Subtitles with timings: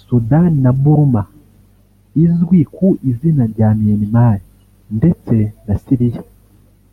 [0.00, 1.22] Sudan na Burma
[2.24, 4.36] izwi ku izina rya Myanmar
[4.96, 6.20] ndetse na Syria